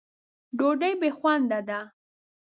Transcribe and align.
ډوډۍ 0.57 0.93
بې 1.01 1.09
خونده 1.17 1.59
ده. 1.67 1.79